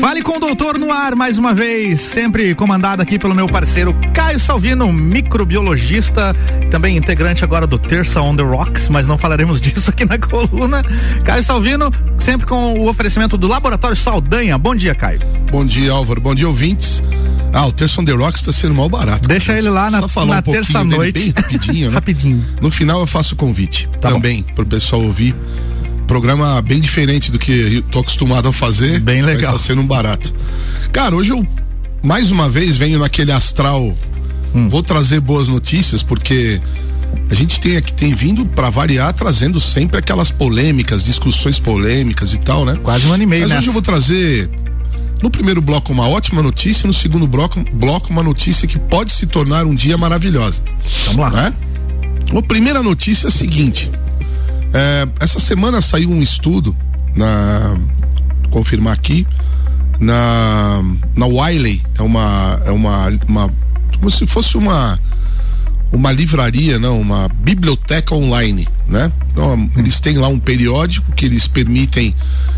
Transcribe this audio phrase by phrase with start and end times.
[0.00, 3.94] Fale com o doutor no ar mais uma vez, sempre comandado aqui pelo meu parceiro
[4.14, 6.34] Caio Salvino, microbiologista,
[6.70, 10.82] também integrante agora do Terça on the Rocks, mas não falaremos disso aqui na coluna.
[11.22, 14.56] Caio Salvino, sempre com o oferecimento do Laboratório Saldanha.
[14.56, 15.20] Bom dia, Caio.
[15.50, 16.20] Bom dia, Álvaro.
[16.20, 17.02] Bom dia, ouvintes.
[17.52, 19.28] Ah, o Terça on the Rocks está sendo mal barato.
[19.28, 19.58] Deixa cara.
[19.58, 21.34] ele lá na, na um terça-noite.
[21.36, 21.94] rapidinho, né?
[21.94, 22.46] rapidinho.
[22.62, 25.34] No final eu faço o convite tá também para o pessoal ouvir
[26.10, 28.98] programa bem diferente do que eu tô acostumado a fazer.
[28.98, 29.54] Bem legal.
[29.54, 30.34] Está sendo um barato.
[30.90, 31.46] Cara, hoje eu
[32.02, 33.96] mais uma vez venho naquele astral.
[34.52, 34.68] Hum.
[34.68, 36.60] Vou trazer boas notícias porque
[37.30, 42.40] a gente tem aqui tem vindo para variar trazendo sempre aquelas polêmicas, discussões polêmicas e
[42.40, 42.76] tal, né?
[42.82, 43.60] Quase um ano e meio, Mas nessa.
[43.60, 44.50] hoje eu vou trazer
[45.22, 49.28] no primeiro bloco uma ótima notícia, no segundo bloco, bloco uma notícia que pode se
[49.28, 50.60] tornar um dia maravilhosa.
[51.06, 51.30] Vamos lá.
[51.30, 51.54] Né?
[52.36, 53.88] A primeira notícia é a seguinte:
[54.72, 56.76] é, essa semana saiu um estudo
[57.14, 57.76] na
[58.50, 59.26] confirmar aqui
[60.00, 60.82] na
[61.14, 63.50] na Wiley é uma é uma, uma
[63.96, 64.98] como se fosse uma
[65.92, 69.10] uma livraria, não, uma biblioteca online, né?
[69.32, 72.14] Então, eles têm lá um periódico que eles permitem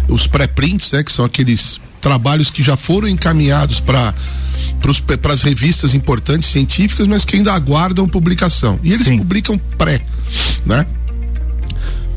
[0.06, 1.02] os pré-prints, né?
[1.02, 4.14] Que são aqueles trabalhos que já foram encaminhados para
[5.20, 8.78] para as revistas importantes científicas, mas que ainda aguardam publicação.
[8.82, 9.18] E eles Sim.
[9.18, 10.00] publicam pré,
[10.66, 10.86] né?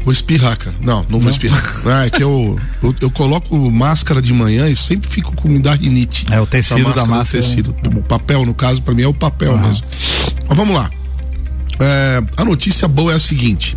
[0.06, 0.76] Vou espirrar, cara.
[0.80, 1.20] Não, não, não.
[1.20, 1.60] vou espirrar.
[1.88, 5.58] Ah, é que eu, eu, eu, coloco máscara de manhã e sempre fico com me
[5.58, 6.28] dar rinite.
[6.30, 7.44] É o tecido máscara da máscara.
[7.44, 7.76] Tecido.
[7.84, 9.68] O papel, no caso, para mim é o papel uhum.
[9.68, 9.86] mesmo.
[10.48, 10.92] Mas vamos lá.
[11.80, 13.76] É, a notícia boa é a seguinte: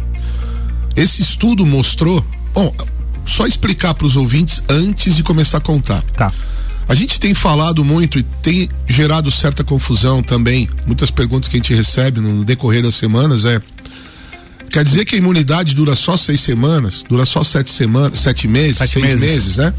[0.94, 2.22] esse estudo mostrou.
[2.52, 2.74] Bom,
[3.24, 6.02] só explicar para os ouvintes antes de começar a contar.
[6.14, 6.30] Tá.
[6.88, 10.68] A gente tem falado muito e tem gerado certa confusão também.
[10.86, 13.60] Muitas perguntas que a gente recebe no decorrer das semanas é
[14.70, 18.78] Quer dizer que a imunidade dura só seis semanas, dura só sete semanas, sete meses,
[18.78, 19.20] sete seis meses.
[19.20, 19.74] meses, né?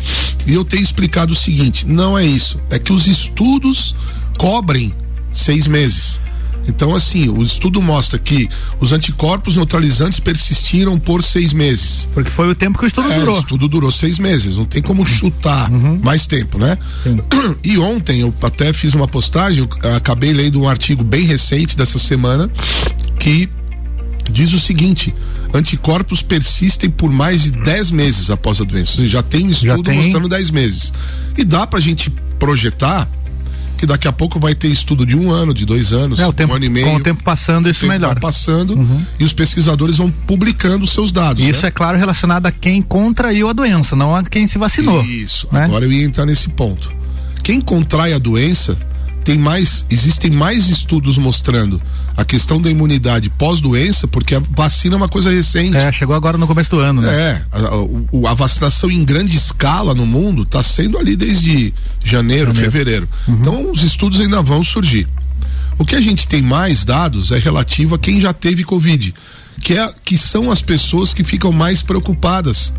[0.45, 2.59] E eu tenho explicado o seguinte: não é isso.
[2.69, 3.95] É que os estudos
[4.37, 4.93] cobrem
[5.31, 6.19] seis meses.
[6.67, 8.47] Então, assim, o estudo mostra que
[8.79, 12.07] os anticorpos neutralizantes persistiram por seis meses.
[12.13, 13.37] Porque foi o tempo que o estudo é, durou.
[13.37, 15.99] O estudo durou seis meses, não tem como chutar uhum.
[16.03, 16.77] mais tempo, né?
[17.03, 17.17] Sim.
[17.63, 22.49] E ontem eu até fiz uma postagem, acabei lendo um artigo bem recente dessa semana
[23.19, 23.49] que
[24.29, 25.13] diz o seguinte:
[25.53, 28.91] anticorpos persistem por mais de 10 meses após a doença.
[28.91, 29.97] Ou seja, já tem um estudo tem...
[29.97, 30.93] mostrando 10 meses.
[31.37, 33.07] E dá pra gente projetar
[33.79, 36.33] que daqui a pouco vai ter estudo de um ano, de dois anos, é, o
[36.33, 36.85] tempo, um ano e meio.
[36.85, 37.87] Com o tempo passando, isso.
[37.87, 39.05] Vai passando uhum.
[39.17, 41.41] e os pesquisadores vão publicando os seus dados.
[41.41, 41.69] Isso né?
[41.69, 45.01] é claro relacionado a quem contraiu a doença, não a quem se vacinou.
[45.05, 45.47] Isso.
[45.49, 45.63] Né?
[45.63, 46.93] Agora eu ia entrar nesse ponto.
[47.41, 48.77] Quem contrai a doença
[49.23, 51.81] tem mais, existem mais estudos mostrando
[52.15, 55.77] a questão da imunidade pós-doença, porque a vacina é uma coisa recente.
[55.77, 57.13] É, chegou agora no começo do ano, né?
[57.13, 62.53] É, a, a, a vacinação em grande escala no mundo está sendo ali desde janeiro,
[62.53, 62.53] janeiro.
[62.55, 63.09] fevereiro.
[63.27, 63.35] Uhum.
[63.35, 65.07] Então os estudos ainda vão surgir.
[65.77, 69.13] O que a gente tem mais dados é relativo a quem já teve Covid,
[69.61, 72.73] que, é, que são as pessoas que ficam mais preocupadas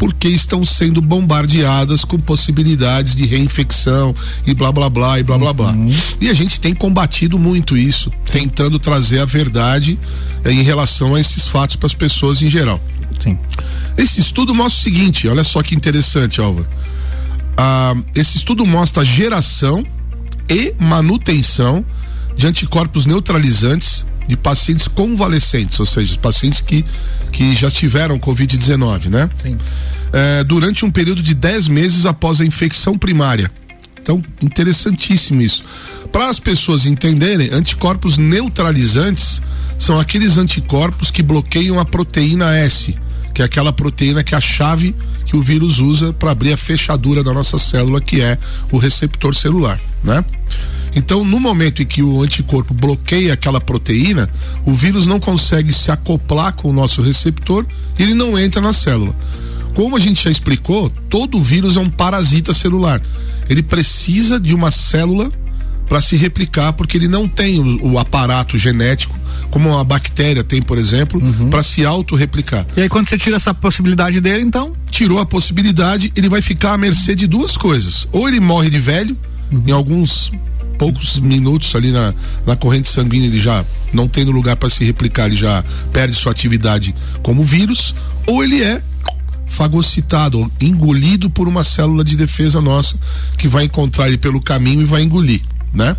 [0.00, 4.16] porque estão sendo bombardeadas com possibilidades de reinfecção
[4.46, 5.72] e blá blá blá e blá blá blá.
[5.72, 5.94] Uhum.
[6.18, 9.98] E a gente tem combatido muito isso, tentando trazer a verdade
[10.42, 12.80] eh, em relação a esses fatos para as pessoas em geral.
[13.22, 13.38] Sim.
[13.94, 16.66] Esse estudo mostra o seguinte, olha só que interessante, Álvaro.
[17.54, 19.84] Ah, esse estudo mostra a geração
[20.48, 21.84] e manutenção
[22.34, 26.84] de anticorpos neutralizantes de pacientes convalescentes, ou seja, pacientes que,
[27.32, 29.28] que já tiveram Covid-19, né?
[29.42, 29.58] Sim.
[30.12, 33.50] É, durante um período de 10 meses após a infecção primária.
[34.00, 35.64] Então, interessantíssimo isso.
[36.10, 39.40] Para as pessoas entenderem, anticorpos neutralizantes
[39.78, 42.96] são aqueles anticorpos que bloqueiam a proteína S,
[43.32, 44.94] que é aquela proteína que é a chave
[45.24, 48.36] que o vírus usa para abrir a fechadura da nossa célula, que é
[48.72, 50.24] o receptor celular, né?
[50.94, 54.28] Então, no momento em que o anticorpo bloqueia aquela proteína,
[54.64, 57.66] o vírus não consegue se acoplar com o nosso receptor
[57.98, 59.14] e ele não entra na célula.
[59.74, 63.00] Como a gente já explicou, todo vírus é um parasita celular.
[63.48, 65.30] Ele precisa de uma célula
[65.88, 69.18] para se replicar, porque ele não tem o, o, aparato genético,
[69.50, 71.50] como a bactéria tem, por exemplo, uhum.
[71.50, 72.64] para se autorreplicar.
[72.76, 74.72] E aí, quando você tira essa possibilidade dele, então?
[74.88, 78.06] Tirou a possibilidade, ele vai ficar à mercê de duas coisas.
[78.12, 79.16] Ou ele morre de velho,
[79.50, 79.64] uhum.
[79.66, 80.30] em alguns
[80.80, 82.14] poucos minutos ali na,
[82.46, 85.62] na corrente sanguínea ele já não tendo lugar para se replicar, ele já
[85.92, 87.94] perde sua atividade como vírus,
[88.26, 88.80] ou ele é
[89.46, 92.96] fagocitado, engolido por uma célula de defesa nossa
[93.36, 95.42] que vai encontrar ele pelo caminho e vai engolir,
[95.74, 95.94] né?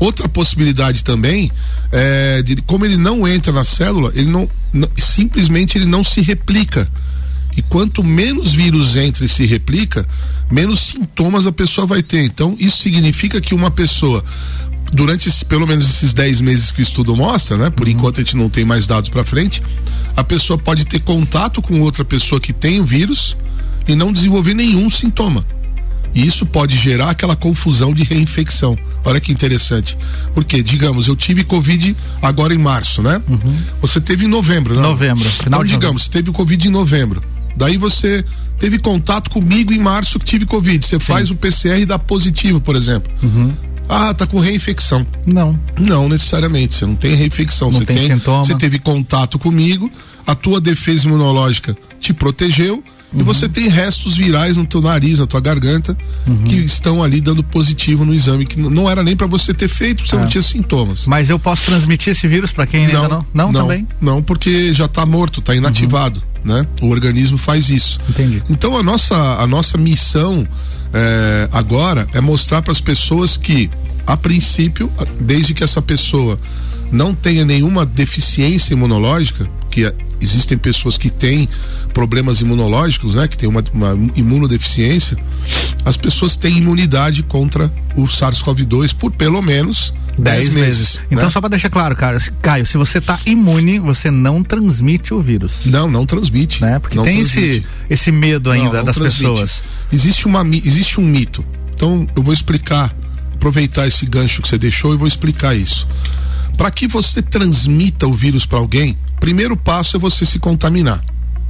[0.00, 1.52] Outra possibilidade também
[1.92, 6.22] é de como ele não entra na célula, ele não, não simplesmente ele não se
[6.22, 6.90] replica
[7.56, 10.06] E quanto menos vírus entra e se replica,
[10.50, 12.24] menos sintomas a pessoa vai ter.
[12.24, 14.24] Então, isso significa que uma pessoa
[14.92, 17.70] durante esse, pelo menos esses 10 meses que o estudo mostra, né?
[17.70, 17.92] Por uhum.
[17.92, 19.62] enquanto a gente não tem mais dados para frente,
[20.16, 23.36] a pessoa pode ter contato com outra pessoa que tem o vírus
[23.88, 25.44] e não desenvolver nenhum sintoma.
[26.14, 28.78] E isso pode gerar aquela confusão de reinfecção.
[29.04, 29.98] Olha que interessante.
[30.32, 33.20] Porque, digamos, eu tive Covid agora em março, né?
[33.28, 33.56] Uhum.
[33.80, 34.82] Você teve em novembro, não?
[34.82, 35.28] Novembro.
[35.28, 37.20] Final então, digamos, você teve Covid em novembro.
[37.56, 38.24] Daí você
[38.58, 40.84] teve contato comigo em março que tive Covid.
[40.84, 41.00] Você Sim.
[41.00, 43.12] faz o PCR e dá positivo, por exemplo.
[43.22, 43.52] Uhum.
[43.88, 45.06] Ah, tá com reinfecção.
[45.26, 45.58] Não.
[45.78, 46.74] Não necessariamente.
[46.74, 47.70] Você não tem reinfecção.
[47.70, 48.44] Não você tem, tem sintoma.
[48.44, 49.90] Você teve contato comigo,
[50.26, 53.20] a tua defesa imunológica te protegeu uhum.
[53.20, 55.96] e você tem restos virais no teu nariz, na tua garganta,
[56.26, 56.44] uhum.
[56.44, 60.06] que estão ali dando positivo no exame, que não era nem para você ter feito,
[60.06, 60.28] você não é.
[60.28, 61.06] tinha sintomas.
[61.06, 63.26] Mas eu posso transmitir esse vírus para quem não, ainda não?
[63.34, 63.88] Não, não também?
[64.00, 66.33] Não, porque já tá morto, tá inativado, uhum.
[66.44, 66.66] Né?
[66.80, 67.98] O organismo faz isso.
[68.08, 68.42] Entendi.
[68.50, 70.46] Então a nossa, a nossa missão
[70.92, 73.70] é, agora é mostrar para as pessoas que,
[74.06, 76.38] a princípio, desde que essa pessoa
[76.92, 79.92] não tenha nenhuma deficiência imunológica, que
[80.24, 81.48] existem pessoas que têm
[81.92, 85.16] problemas imunológicos, né, que tem uma, uma imunodeficiência,
[85.84, 90.54] as pessoas têm imunidade contra o SARS-CoV-2 por pelo menos 10 meses.
[90.54, 91.02] meses.
[91.10, 91.30] Então, né?
[91.30, 95.60] só para deixar claro, cara, Caio, se você está imune, você não transmite o vírus.
[95.64, 96.60] Não, não transmite.
[96.62, 96.78] Né?
[96.78, 99.30] Porque tem esse, esse medo ainda não, não das transmite.
[99.30, 99.64] pessoas.
[99.92, 101.44] Existe, uma, existe um mito.
[101.74, 102.94] Então, eu vou explicar,
[103.34, 105.86] aproveitar esse gancho que você deixou e vou explicar isso.
[106.56, 111.04] Para que você transmita o vírus para alguém, primeiro passo é você se contaminar,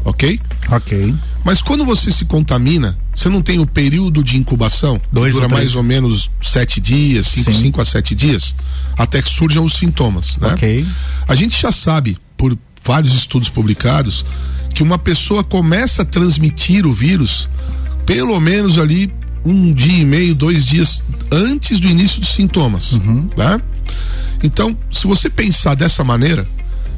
[0.04, 0.40] ok?
[0.70, 1.14] Ok.
[1.44, 5.52] Mas quando você se contamina, você não tem o período de incubação, Dois que dura
[5.52, 8.54] ou mais ou menos sete dias, cinco, cinco a sete dias,
[8.96, 10.54] até que surjam os sintomas, né?
[10.54, 10.86] Ok.
[11.28, 14.24] A gente já sabe, por vários estudos publicados,
[14.72, 17.48] que uma pessoa começa a transmitir o vírus
[18.06, 19.12] pelo menos ali
[19.44, 23.28] um dia e meio, dois dias antes do início dos sintomas, uhum.
[23.36, 23.60] né?
[24.42, 26.46] Então, se você pensar dessa maneira,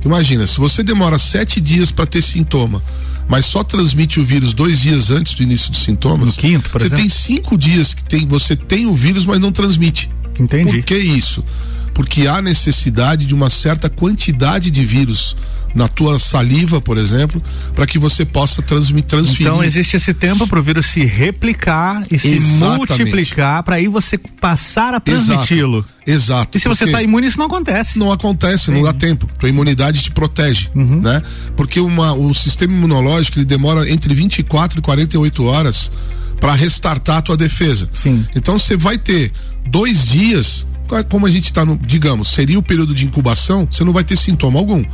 [0.05, 2.83] imagina, se você demora sete dias para ter sintoma,
[3.29, 6.29] mas só transmite o vírus dois dias antes do início dos sintomas.
[6.29, 7.03] No quinto, por você exemplo.
[7.03, 10.11] tem cinco dias que tem, você tem o vírus, mas não transmite.
[10.39, 10.79] Entendi.
[10.79, 11.45] Por que isso?
[11.93, 15.37] Porque há necessidade de uma certa quantidade de vírus
[15.77, 17.41] na tua saliva, por exemplo,
[17.75, 19.43] para que você possa transferir.
[19.43, 22.79] Então existe esse tempo para o vírus se replicar e se Exatamente.
[22.79, 25.85] multiplicar para aí você passar a transmiti-lo.
[26.07, 26.57] Exato.
[26.57, 27.99] E se você está imune, isso não acontece.
[27.99, 28.73] Não acontece, Sim.
[28.73, 29.29] não dá tempo.
[29.43, 31.01] A imunidade te protege, uhum.
[31.03, 31.21] né?
[31.55, 35.91] Porque uma, o sistema imunológico ele demora entre 24 e 48 horas
[36.41, 37.87] para restartar a tua defesa.
[37.93, 38.27] Sim.
[38.35, 39.31] Então você vai ter
[39.69, 40.67] dois dias
[41.09, 44.17] como a gente está no, digamos, seria o período de incubação, você não vai ter
[44.17, 44.85] sintoma algum.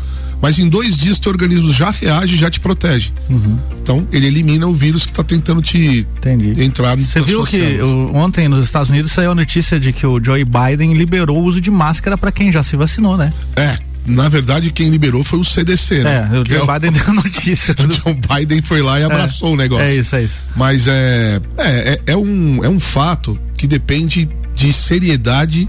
[0.40, 3.12] Mas em dois dias teu organismo já reage já te protege.
[3.30, 3.58] Uhum.
[3.80, 6.62] Então ele elimina o vírus que está tentando te Entendi.
[6.62, 10.22] entrar Você viu que o, ontem nos Estados Unidos saiu a notícia de que o
[10.22, 13.32] Joe Biden liberou o uso de máscara para quem já se vacinou, né?
[13.54, 16.28] É, na verdade, quem liberou foi o CDC, né?
[16.32, 17.74] É, o Joe é Biden o, deu notícia.
[17.78, 19.86] o Joe Biden foi lá e abraçou é, o negócio.
[19.86, 20.42] É isso, é isso.
[20.56, 25.68] Mas é, é, é, é, um, é um fato que depende de seriedade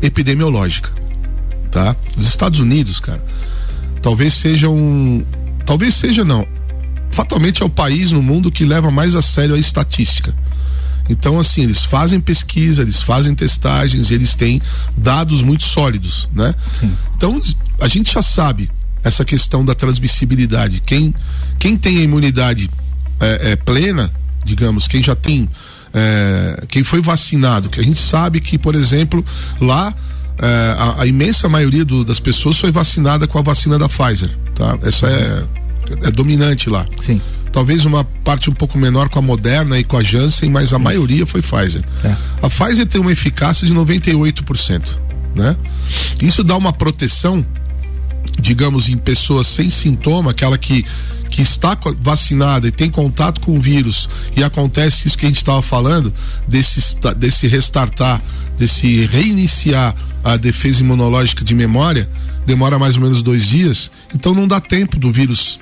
[0.00, 0.90] epidemiológica,
[1.70, 1.94] tá?
[2.16, 3.24] Os Estados Unidos, cara,
[4.00, 5.24] talvez seja um,
[5.64, 6.46] talvez seja não,
[7.10, 10.34] fatalmente é o país no mundo que leva mais a sério a estatística.
[11.08, 14.62] Então, assim, eles fazem pesquisa, eles fazem testagens, eles têm
[14.96, 16.54] dados muito sólidos, né?
[16.78, 16.96] Sim.
[17.16, 17.42] Então,
[17.80, 18.70] a gente já sabe
[19.02, 20.80] essa questão da transmissibilidade.
[20.80, 21.12] Quem,
[21.58, 22.70] quem tem a imunidade
[23.20, 24.12] é, é, plena,
[24.44, 25.48] digamos, quem já tem
[25.94, 29.24] é, quem foi vacinado, que a gente sabe que, por exemplo,
[29.60, 29.94] lá
[30.38, 34.30] é, a, a, imensa maioria do, das pessoas foi vacinada com a vacina da Pfizer,
[34.54, 34.78] tá?
[34.82, 35.44] Essa é,
[36.08, 36.86] é dominante lá.
[37.00, 37.20] Sim.
[37.52, 40.76] Talvez uma parte um pouco menor com a Moderna e com a Janssen, mas a
[40.76, 40.80] Isso.
[40.80, 41.84] maioria foi Pfizer.
[42.02, 42.16] É.
[42.40, 44.98] A Pfizer tem uma eficácia de 98%,
[45.34, 45.54] né?
[46.22, 47.44] Isso dá uma proteção,
[48.40, 50.82] digamos, em pessoas sem sintoma, aquela que
[51.32, 55.38] que está vacinada e tem contato com o vírus e acontece isso que a gente
[55.38, 56.12] estava falando,
[56.46, 58.22] desse, desse restartar,
[58.58, 62.08] desse reiniciar a defesa imunológica de memória,
[62.44, 65.58] demora mais ou menos dois dias, então não dá tempo do vírus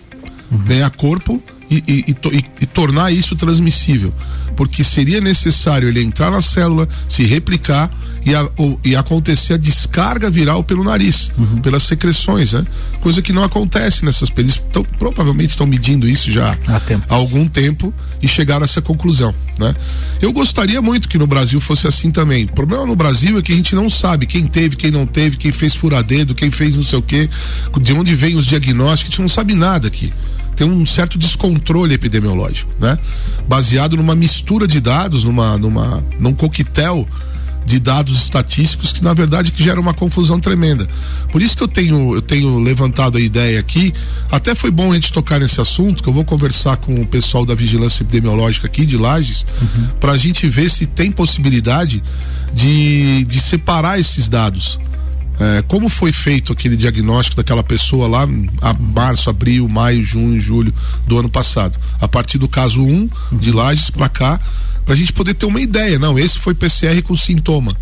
[0.50, 0.58] uhum.
[0.58, 4.12] ganhar corpo e, e, e, e, tornar isso transmissível.
[4.56, 7.88] Porque seria necessário ele entrar na célula, se replicar
[8.24, 8.48] e, a,
[8.84, 11.60] e acontecer a descarga viral pelo nariz, uhum.
[11.60, 12.64] pelas secreções, né?
[13.00, 14.60] Coisa que não acontece nessas períodos.
[14.68, 16.76] Então, provavelmente estão medindo isso já há,
[17.08, 19.74] há, algum tempo e chegaram a essa conclusão, né?
[20.20, 22.44] Eu gostaria muito que no Brasil fosse assim também.
[22.44, 25.36] O problema no Brasil é que a gente não sabe quem teve, quem não teve,
[25.36, 27.28] quem fez furadedo, quem fez não sei o quê,
[27.80, 30.12] de onde vem os diagnósticos, a gente não sabe nada aqui.
[30.54, 32.98] tem um certo descontrole epidemiológico, né?
[33.48, 37.08] Baseado numa mistura de dados, numa, numa, num coquetel
[37.64, 40.88] de dados estatísticos que na verdade que gera uma confusão tremenda.
[41.30, 43.92] Por isso que eu tenho eu tenho levantado a ideia aqui,
[44.30, 47.44] até foi bom a gente tocar nesse assunto, que eu vou conversar com o pessoal
[47.44, 49.88] da vigilância epidemiológica aqui de Lages, uhum.
[50.00, 52.02] para a gente ver se tem possibilidade
[52.52, 54.78] de, de separar esses dados.
[55.40, 58.28] É, como foi feito aquele diagnóstico daquela pessoa lá
[58.60, 60.72] a março, abril, maio, junho, julho
[61.06, 61.78] do ano passado?
[61.98, 62.90] A partir do caso 1
[63.32, 64.38] um, de Lages para cá,
[64.90, 66.00] para a gente poder ter uma ideia.
[66.00, 67.76] Não, esse foi PCR com sintoma.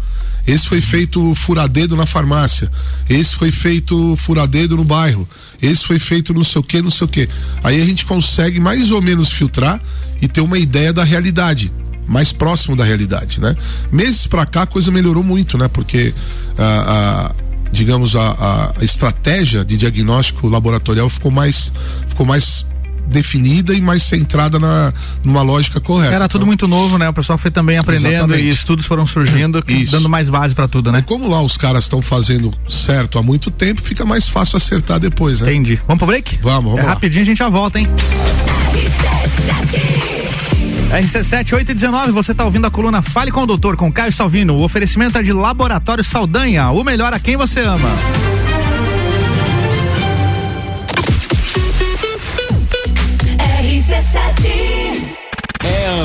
[0.46, 2.70] Esse foi feito furadedo na farmácia.
[3.08, 5.26] Esse foi feito furadedo no bairro.
[5.62, 7.26] Esse foi feito não sei o que, não sei o que.
[7.64, 9.80] Aí a gente consegue mais ou menos filtrar
[10.20, 11.72] e ter uma ideia da realidade
[12.06, 13.56] mais próximo da realidade, né?
[13.90, 15.66] Meses para cá a coisa melhorou muito, né?
[15.66, 16.12] Porque
[16.58, 21.72] a, a digamos a, a, estratégia de diagnóstico laboratorial ficou mais
[22.06, 22.66] ficou mais
[23.08, 24.92] definida e mais centrada na
[25.24, 26.14] numa lógica correta.
[26.14, 27.08] Era tudo então, muito novo, né?
[27.08, 28.44] O pessoal foi também aprendendo exatamente.
[28.44, 31.00] e estudos foram surgindo, dando mais base para tudo, né?
[31.00, 34.98] E como lá os caras estão fazendo certo há muito tempo, fica mais fácil acertar
[34.98, 35.50] depois, né?
[35.50, 35.80] Entendi.
[35.86, 36.38] Vamos pro break?
[36.42, 36.90] Vamos, vamos é lá.
[36.90, 37.88] Rapidinho a gente já volta, hein?
[40.90, 44.12] RC7 8 e 19, você está ouvindo a coluna Fale com o Doutor com Caio
[44.12, 44.54] Salvino.
[44.54, 47.88] O oferecimento é de Laboratório Saldanha, o melhor a quem você ama.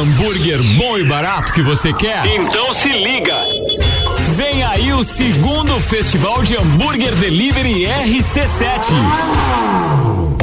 [0.03, 2.25] Hambúrguer bom e barato que você quer?
[2.25, 3.37] Então se liga!
[4.35, 10.42] Vem aí o segundo Festival de Hambúrguer Delivery RC7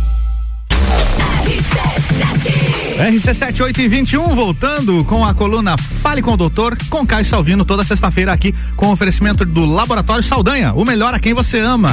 [2.97, 7.63] RC7 8 e 21 voltando com a coluna Fale com o Doutor, com Caio Salvino,
[7.63, 11.89] toda sexta-feira aqui, com oferecimento do Laboratório Saldanha, o melhor a quem você ama.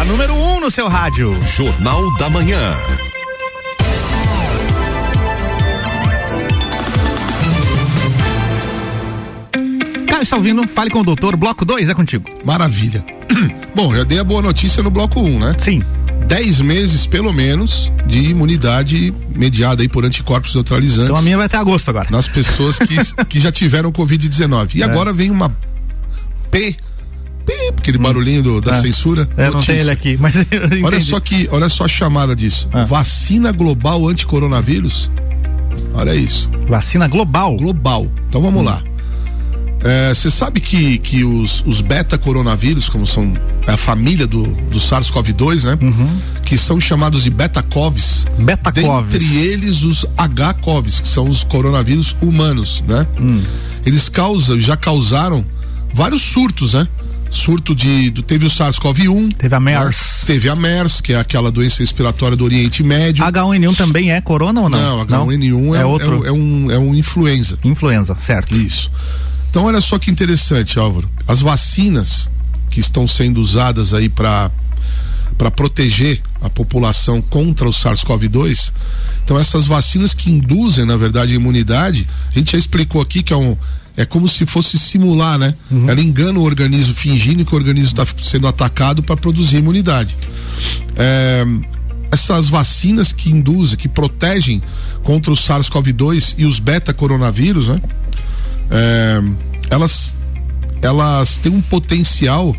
[0.00, 1.38] A número 1 um no seu rádio.
[1.44, 2.74] Jornal da Manhã.
[10.20, 12.28] Caio Salvino, fale com o doutor, bloco 2 é contigo.
[12.44, 13.02] Maravilha.
[13.74, 15.56] Bom, já dei a boa notícia no bloco 1, um, né?
[15.58, 15.82] Sim.
[16.26, 21.04] 10 meses, pelo menos, de imunidade mediada aí por anticorpos neutralizantes.
[21.04, 22.08] Então a minha vai até agosto agora.
[22.10, 24.74] Nas pessoas que, que já tiveram Covid-19.
[24.74, 24.84] E é.
[24.84, 25.56] agora vem uma
[26.50, 26.76] P
[27.78, 28.02] aquele hum.
[28.02, 28.80] barulhinho do, da é.
[28.82, 29.22] censura.
[29.38, 29.52] É, notícia.
[29.52, 30.34] não tem ele aqui, mas
[30.84, 32.68] olha só que, olha só a chamada disso.
[32.74, 32.84] Ah.
[32.84, 35.10] Vacina global anti-coronavírus.
[35.94, 36.50] Olha isso.
[36.68, 37.56] Vacina global.
[37.56, 38.06] Global.
[38.28, 38.64] Então vamos hum.
[38.64, 38.82] lá.
[40.14, 43.34] Você é, sabe que, que os, os beta-coronavírus, como são
[43.66, 45.78] a família do, do SARS-CoV-2, né?
[45.80, 46.18] Uhum.
[46.44, 48.26] Que são chamados de beta-CoVs.
[48.38, 49.10] Beta-CoVs.
[49.10, 53.06] Dentre eles os H-CoVs, que são os coronavírus humanos, né?
[53.18, 53.42] Hum.
[53.86, 55.44] Eles causam, já causaram
[55.94, 56.86] vários surtos, né?
[57.30, 59.34] surto de, do, teve o SARS-CoV-1.
[59.36, 59.96] Teve a MERS.
[59.96, 60.26] Né?
[60.26, 63.24] Teve a MERS, que é aquela doença respiratória do Oriente Médio.
[63.24, 64.78] H1N1 também é corona ou não?
[64.78, 66.24] Não, H1N1 é, é, outro.
[66.24, 67.58] É, é, um, é um influenza.
[67.64, 68.54] Influenza, certo.
[68.54, 68.90] Isso.
[69.50, 71.10] Então, olha só que interessante, Álvaro.
[71.26, 72.30] As vacinas
[72.70, 74.50] que estão sendo usadas aí para
[75.36, 78.72] para proteger a população contra o SARS-CoV-2.
[79.24, 83.32] Então, essas vacinas que induzem, na verdade, a imunidade, a gente já explicou aqui que
[83.32, 83.56] é um,
[83.96, 85.54] é como se fosse simular, né?
[85.70, 85.88] Uhum.
[85.88, 90.14] Ela engana o organismo fingindo que o organismo está sendo atacado para produzir imunidade.
[90.94, 91.46] É,
[92.10, 94.62] essas vacinas que induzem, que protegem
[95.02, 97.80] contra o SARS-CoV-2 e os beta-coronavírus, né?
[98.70, 99.22] É,
[99.68, 100.16] elas,
[100.82, 102.54] elas têm um potencial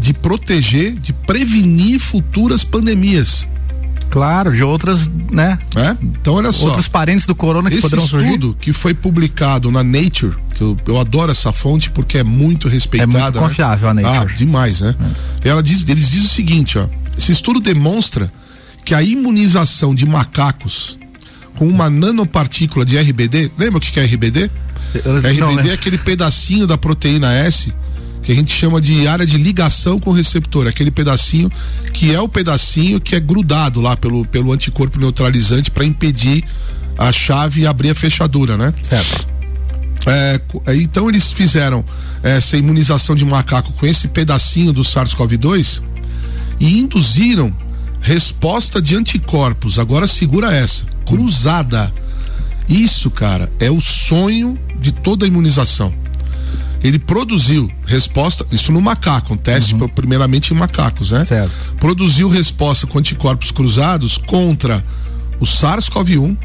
[0.00, 3.48] de proteger, de prevenir futuras pandemias.
[4.10, 5.58] Claro, de outras, né?
[5.74, 5.96] É?
[6.02, 6.66] Então olha só.
[6.66, 8.26] Outros parentes do corona que Esse poderão surgir.
[8.26, 12.68] estudo que foi publicado na Nature, que eu, eu adoro essa fonte porque é muito
[12.68, 13.18] respeitada.
[13.18, 13.48] É muito né?
[13.48, 14.34] confiável a Nature.
[14.34, 14.94] Ah, demais, né?
[15.42, 16.86] Ela diz, eles dizem o seguinte, ó.
[17.16, 18.30] Esse estudo demonstra
[18.84, 20.98] que a imunização de macacos
[21.56, 24.50] com uma nanopartícula de RBD, lembra o que que é RBD?
[24.94, 25.70] Eu- não RBD lembro.
[25.70, 27.72] é aquele pedacinho da proteína S
[28.22, 31.50] que a gente chama de área de ligação com o receptor, aquele pedacinho
[31.92, 36.44] que é o pedacinho que é grudado lá pelo, pelo anticorpo neutralizante para impedir
[36.96, 38.72] a chave abrir a fechadura, né?
[38.88, 39.26] Certo.
[40.06, 41.84] É, é, então eles fizeram
[42.22, 45.80] essa imunização de macaco com esse pedacinho do SARS-CoV-2
[46.60, 47.52] e induziram
[48.00, 49.78] resposta de anticorpos.
[49.78, 51.92] Agora segura essa, cruzada.
[52.68, 55.92] Isso, cara, é o sonho de toda a imunização.
[56.82, 61.24] Ele produziu resposta, isso no macaco, um teste primeiramente em macacos, né?
[61.24, 61.52] Certo.
[61.78, 64.84] Produziu resposta com anticorpos cruzados contra
[65.38, 66.36] o SARS-CoV-1,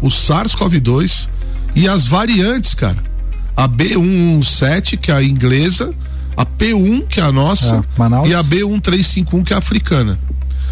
[0.00, 1.28] o SARS-CoV-2
[1.74, 3.04] e as variantes, cara.
[3.54, 5.94] A B117, que é a inglesa,
[6.36, 7.84] a P1, que é a nossa,
[8.24, 10.18] É, e a B1351, que é a africana.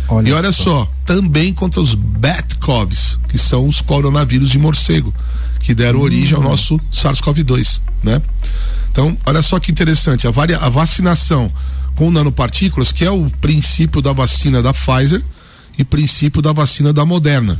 [0.08, 0.90] Olha e olha só.
[1.06, 5.14] também contra os Bat-Covs, que são os coronavírus de morcego,
[5.60, 8.20] que deram origem ao nosso SARS-CoV-2, né?
[8.90, 11.50] Então, olha só que interessante, a, varia, a vacinação
[11.96, 15.22] com nanopartículas, que é o princípio da vacina da Pfizer
[15.78, 17.58] e princípio da vacina da Moderna,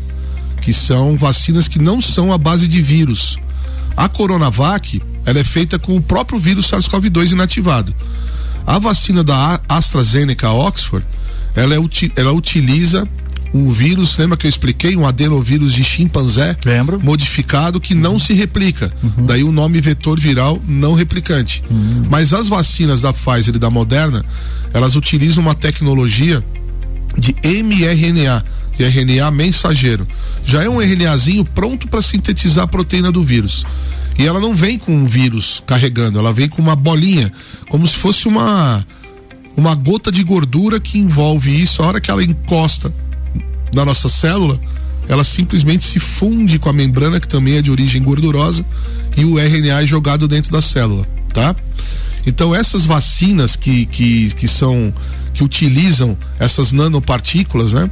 [0.61, 3.39] que são vacinas que não são a base de vírus.
[3.97, 7.95] A Coronavac, ela é feita com o próprio vírus SARS-CoV-2 inativado.
[8.67, 11.07] A vacina da AstraZeneca Oxford,
[11.55, 11.79] ela, é
[12.17, 13.09] ela utiliza
[13.55, 14.97] um vírus, lembra que eu expliquei?
[14.97, 17.01] Um adenovírus de chimpanzé Lembro.
[17.01, 18.93] modificado que não se replica.
[19.19, 21.63] Daí o nome vetor viral não replicante.
[22.11, 24.25] Mas as vacinas da Pfizer e da Moderna,
[24.73, 26.45] elas utilizam uma tecnologia
[27.17, 27.33] de
[27.63, 28.45] mRNA,
[28.77, 30.07] de RNA mensageiro.
[30.45, 33.65] Já é um RNAzinho pronto para sintetizar a proteína do vírus.
[34.19, 37.33] E ela não vem com um vírus carregando, ela vem com uma bolinha,
[37.69, 38.85] como se fosse uma
[39.57, 41.83] uma gota de gordura que envolve isso.
[41.83, 42.93] A hora que ela encosta
[43.73, 44.61] na nossa célula,
[45.09, 48.65] ela simplesmente se funde com a membrana que também é de origem gordurosa
[49.17, 51.55] e o RNA é jogado dentro da célula, tá?
[52.27, 54.93] Então essas vacinas que, que, que são
[55.35, 57.91] que utilizam essas nanopartículas, né?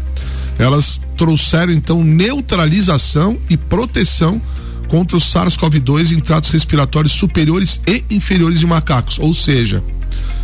[0.59, 4.41] Elas trouxeram então neutralização e proteção
[4.89, 9.83] contra o SARS-CoV-2 em tratos respiratórios superiores e inferiores de macacos, ou seja,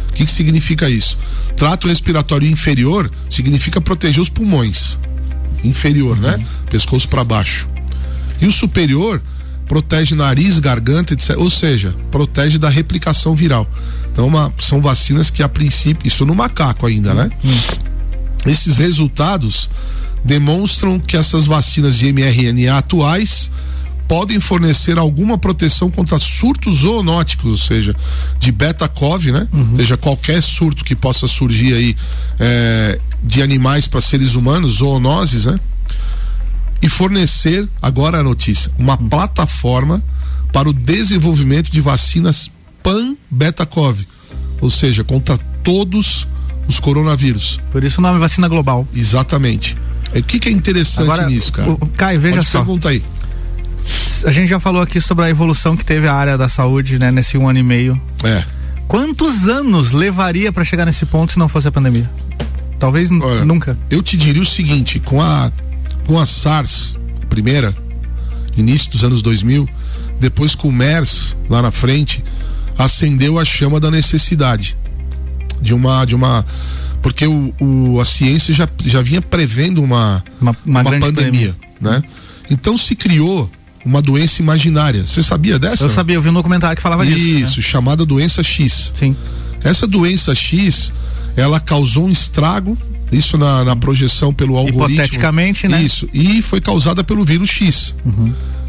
[0.08, 1.16] o que, que significa isso?
[1.56, 4.98] Trato respiratório inferior significa proteger os pulmões.
[5.64, 6.44] Inferior, né?
[6.70, 7.66] Pescoço para baixo.
[8.40, 9.20] E o superior
[9.66, 11.36] protege nariz, garganta, etc.
[11.36, 13.68] Ou seja, protege da replicação viral.
[14.10, 17.30] Então, uma- são vacinas que, a princípio, isso no macaco ainda, né?
[18.46, 19.68] Esses resultados
[20.24, 23.50] demonstram que essas vacinas de mRNA atuais
[24.08, 27.94] podem fornecer alguma proteção contra surtos zoonóticos, ou seja,
[28.40, 29.46] de beta-cov, né?
[29.72, 31.96] Ou seja, qualquer surto que possa surgir aí
[32.40, 35.60] eh, de animais para seres humanos, zoonoses, né?
[36.80, 40.02] E fornecer, agora a notícia, uma plataforma
[40.52, 42.50] para o desenvolvimento de vacinas
[42.82, 44.06] pan-beta-cov,
[44.60, 46.26] ou seja, contra todos
[46.66, 47.60] os coronavírus.
[47.70, 48.86] Por isso o nome vacina global.
[48.94, 49.76] Exatamente.
[50.14, 51.70] É, O que, que é interessante Agora, nisso, cara?
[51.70, 52.58] o- Caio, veja Pode só.
[52.58, 53.02] perguntar aí.
[54.24, 57.10] A gente já falou aqui sobre a evolução que teve a área da saúde, né,
[57.10, 58.00] nesse um ano e meio.
[58.24, 58.44] É.
[58.86, 62.10] Quantos anos levaria para chegar nesse ponto se não fosse a pandemia?
[62.78, 63.76] Talvez Olha, nunca.
[63.90, 65.50] Eu te diria o seguinte, com a
[66.06, 66.98] com a SARS,
[67.28, 67.74] primeira,
[68.56, 69.68] início dos anos 2000,
[70.18, 72.24] depois com o MERS lá na frente,
[72.78, 74.76] acendeu a chama da necessidade
[75.60, 76.46] de uma de uma
[77.02, 82.02] porque o, o- a ciência já, já vinha prevendo uma Uma, uma grande pandemia, né?
[82.50, 83.50] Então se criou
[83.88, 85.06] uma doença imaginária.
[85.06, 85.84] Você sabia dessa?
[85.84, 87.18] Eu sabia, eu vi um documentário que falava disso.
[87.18, 87.40] né?
[87.40, 88.92] Isso, chamada doença X.
[88.94, 89.16] Sim.
[89.62, 90.92] Essa doença X,
[91.36, 92.76] ela causou um estrago,
[93.10, 94.84] isso na, na projeção pelo algoritmo.
[94.90, 95.82] Hipoteticamente, né?
[95.82, 97.94] Isso, e foi causada pelo vírus X.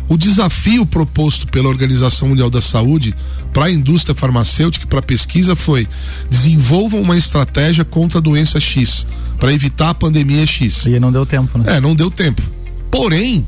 [0.08, 3.14] O desafio proposto pela Organização Mundial da Saúde
[3.54, 5.88] para a indústria farmacêutica e para a pesquisa foi:
[6.32, 9.06] desenvolvam uma estratégia contra a doença X,
[9.40, 10.86] para evitar a pandemia X.
[10.88, 11.78] E não deu tempo, né?
[11.78, 12.42] É, não deu tempo.
[12.90, 13.46] Porém,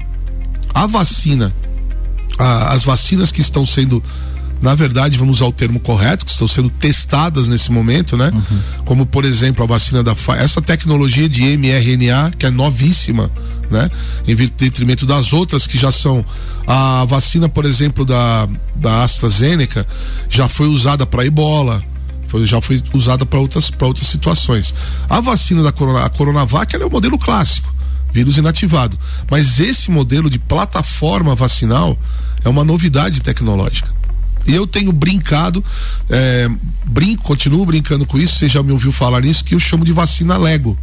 [0.74, 1.54] a vacina,
[2.38, 4.04] a- as vacinas que estão sendo,
[4.62, 8.32] na verdade, vamos usar o termo correto, que estão sendo testadas nesse momento, né?
[8.86, 13.30] Como, por exemplo, a vacina da essa tecnologia de mRNA, que é novíssima,
[13.70, 13.90] né?
[14.28, 16.24] Em detrimento das outras que já são.
[16.68, 19.86] A vacina, por exemplo, da, da AstraZeneca,
[20.30, 21.84] já foi usada para ebola,
[22.28, 24.74] Foi, já foi usada para outras, outras situações.
[25.10, 27.68] A vacina da Corona, a Coronavac é o modelo clássico,
[28.12, 28.98] vírus inativado.
[29.30, 31.98] Mas esse modelo de plataforma vacinal
[32.44, 33.90] é uma novidade tecnológica.
[34.46, 35.64] E eu tenho brincado,
[36.10, 36.50] é,
[36.86, 39.94] brinco, continuo brincando com isso, você já me ouviu falar nisso, que eu chamo de
[39.94, 40.78] vacina Lego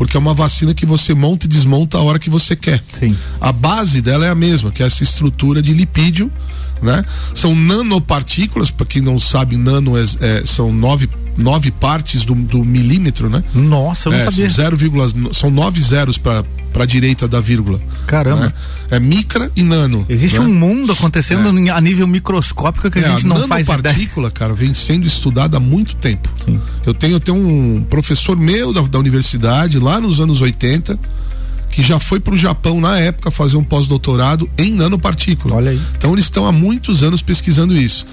[0.00, 2.82] porque é uma vacina que você monta e desmonta a hora que você quer.
[2.98, 3.14] Sim.
[3.38, 6.32] A base dela é a mesma, que é essa estrutura de lipídio,
[6.80, 7.04] né?
[7.34, 12.64] São nanopartículas, para quem não sabe, nano é, é, são nove nove partes do, do
[12.64, 13.44] milímetro, né?
[13.52, 14.48] Nossa, eu não é, sabia.
[14.48, 17.80] São, 0, são nove zeros para para direita da vírgula.
[18.06, 18.46] Caramba.
[18.46, 18.52] Né?
[18.90, 20.04] É micra e nano.
[20.08, 20.44] Existe né?
[20.44, 21.70] um mundo acontecendo é.
[21.70, 23.78] a nível microscópico que a é, gente não faz ideia.
[23.78, 26.28] A nanopartícula, cara, vem sendo estudada há muito tempo.
[26.44, 26.60] Sim.
[26.84, 30.98] Eu tenho, eu tenho um professor meu da, da universidade, lá nos anos 80,
[31.70, 35.54] que já foi para o Japão na época fazer um pós-doutorado em nanopartícula.
[35.54, 35.80] Olha aí.
[35.96, 38.06] Então eles estão há muitos anos pesquisando isso.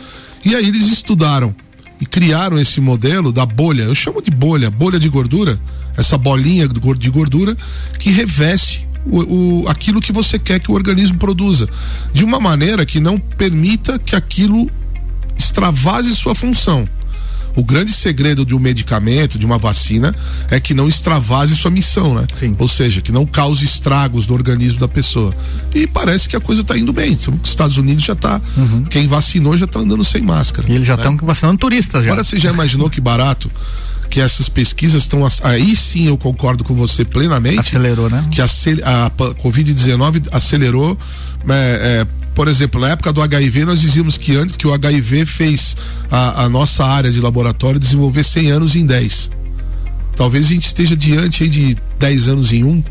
[0.45, 1.55] E aí eles estudaram
[1.99, 5.59] e criaram esse modelo da bolha, eu chamo de bolha, bolha de gordura,
[5.97, 7.57] essa bolinha de gordura
[7.97, 11.67] que reveste o, o, aquilo que você quer que o organismo produza,
[12.13, 14.69] de uma maneira que não permita que aquilo
[15.37, 16.87] extravase sua função.
[17.57, 20.15] O grande segredo de um medicamento, de uma vacina,
[20.47, 22.27] é que não extravase sua missão, né?
[22.39, 22.55] Sim.
[22.59, 25.35] Ou seja, que não cause estragos no organismo da pessoa.
[25.73, 27.15] E parece que a coisa está indo bem.
[27.15, 28.83] Os Estados Unidos já está, uhum.
[28.83, 30.71] quem vacinou já está andando sem máscara.
[30.71, 31.19] E eles já estão né?
[31.23, 32.11] vacinando turistas já.
[32.11, 33.49] Agora você já imaginou que barato?
[34.09, 38.45] que essas pesquisas estão aí sim eu concordo com você plenamente acelerou né que a,
[38.45, 40.97] a covid-19 acelerou
[41.49, 45.25] é, é, por exemplo, na época do HIV, nós dizíamos que antes que o HIV
[45.25, 45.75] fez
[46.11, 49.31] a, a nossa área de laboratório desenvolver 100 anos em 10.
[50.15, 52.83] Talvez a gente esteja diante de 10 anos em um,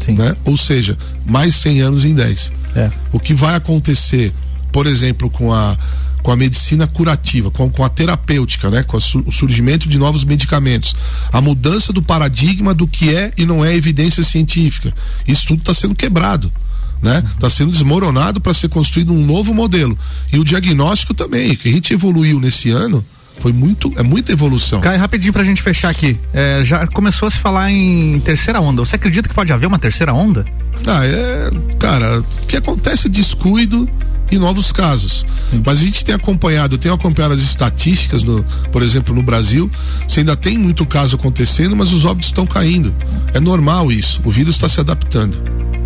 [0.00, 0.14] Sim.
[0.14, 0.34] né?
[0.42, 0.96] Ou seja,
[1.26, 2.50] mais 100 anos em 10.
[2.76, 2.90] É.
[3.12, 4.32] O que vai acontecer,
[4.72, 5.76] por exemplo, com a
[6.22, 8.82] com a medicina curativa, com, com a terapêutica, né?
[8.82, 10.96] com a, o surgimento de novos medicamentos,
[11.32, 14.92] a mudança do paradigma do que é e não é evidência científica.
[15.26, 16.50] Isso tudo está sendo quebrado
[17.02, 17.22] né?
[17.34, 19.98] Está sendo desmoronado para ser construído um novo modelo.
[20.32, 23.04] E o diagnóstico também, que a gente evoluiu nesse ano,
[23.40, 24.80] foi muito, é muita evolução.
[24.80, 26.16] Cai, rapidinho pra gente fechar aqui.
[26.32, 28.84] É, já começou a se falar em terceira onda.
[28.84, 30.44] Você acredita que pode haver uma terceira onda?
[30.86, 31.50] Ah, é.
[31.78, 33.88] Cara, o que acontece é descuido
[34.30, 35.24] e novos casos.
[35.50, 35.62] Sim.
[35.64, 39.70] Mas a gente tem acompanhado, eu tenho acompanhado as estatísticas, no, por exemplo, no Brasil,
[40.06, 42.94] você ainda tem muito caso acontecendo, mas os óbitos estão caindo.
[43.32, 44.20] É normal isso.
[44.24, 45.38] O vírus está se adaptando.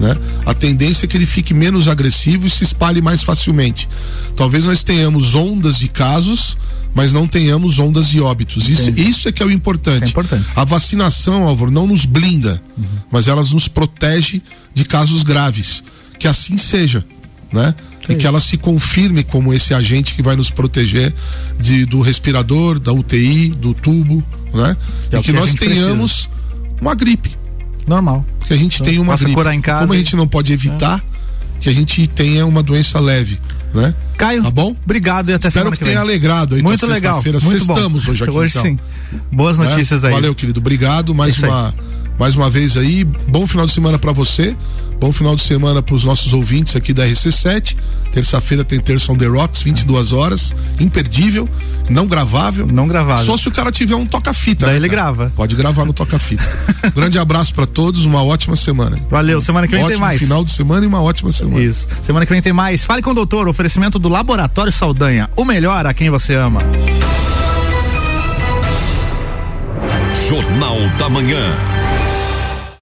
[0.02, 0.16] Né?
[0.44, 3.88] A tendência é que ele fique menos agressivo e se espalhe mais facilmente.
[4.34, 6.58] Talvez nós tenhamos ondas de casos,
[6.92, 8.68] mas não tenhamos ondas de óbitos.
[8.68, 10.06] Isso, isso é que é o importante.
[10.06, 10.44] É importante.
[10.56, 12.84] A vacinação, Álvaro, não nos blinda, uhum.
[13.12, 14.42] mas ela nos protege
[14.74, 15.84] de casos graves.
[16.18, 17.04] Que assim seja,
[17.52, 17.72] né?
[18.08, 21.14] e que ela se confirme como esse agente que vai nos proteger
[21.60, 24.76] de, do respirador, da UTI, do tubo, né?
[25.12, 26.80] É e que, que nós tenhamos precisa.
[26.80, 27.41] uma gripe
[27.86, 28.24] Normal.
[28.46, 29.34] Que a gente então, tem uma gripe.
[29.34, 29.80] curar em casa.
[29.80, 31.60] Como a gente não pode evitar é.
[31.60, 33.38] que a gente tenha uma doença leve,
[33.74, 33.94] né?
[34.16, 34.76] Caio, tá bom?
[34.84, 37.22] Obrigado e até Espero semana que, que tenha alegrado aí Muito legal.
[37.24, 38.32] Estamos hoje aqui.
[38.32, 38.62] Hoje então.
[38.62, 38.78] sim.
[39.30, 39.68] Boas né?
[39.68, 40.12] notícias aí.
[40.12, 40.60] Valeu, querido.
[40.60, 41.14] Obrigado.
[41.14, 41.91] Mais uma aí.
[42.22, 43.02] Mais uma vez aí.
[43.02, 44.56] Bom final de semana para você.
[45.00, 47.76] Bom final de semana para os nossos ouvintes aqui da RC7.
[48.12, 50.54] Terça-feira tem Terça on the Rocks, 22 horas.
[50.78, 51.48] Imperdível,
[51.90, 52.64] não gravável.
[52.64, 53.26] Não gravável.
[53.26, 54.66] Só se o cara tiver um toca-fita.
[54.66, 55.02] Daí né, ele cara?
[55.02, 55.32] grava.
[55.34, 56.44] Pode gravar no toca-fita.
[56.94, 59.00] Grande abraço para todos, uma ótima semana.
[59.10, 60.20] Valeu, semana que vem Ótimo tem mais.
[60.20, 61.60] final de semana e uma ótima semana.
[61.60, 61.88] Isso.
[62.02, 62.84] Semana que vem tem mais.
[62.84, 65.28] Fale com o doutor, oferecimento do Laboratório Saldanha.
[65.34, 66.62] O melhor a quem você ama.
[70.28, 71.91] Jornal da Manhã.